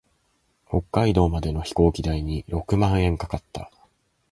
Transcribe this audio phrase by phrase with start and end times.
[0.67, 3.69] 北海道までの飛行機代に六万円かかった。